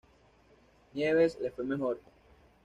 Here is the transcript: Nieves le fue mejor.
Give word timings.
Nieves 0.95 1.37
le 1.41 1.51
fue 1.51 1.63
mejor. 1.63 1.99